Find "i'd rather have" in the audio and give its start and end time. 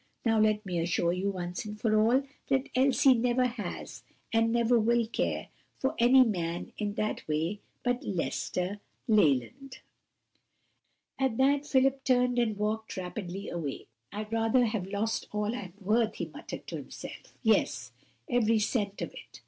14.11-14.87